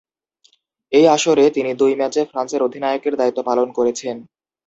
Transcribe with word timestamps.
এই 0.91 1.05
আসরে 1.07 1.45
তিনি 1.55 1.71
দুই 1.81 1.93
ম্যাচে 1.95 2.21
ফ্রান্সের 2.31 2.61
অধিনায়কের 2.63 3.13
দায়িত্ব 3.17 3.39
পালন 3.49 3.67
করেছেন। 3.77 4.15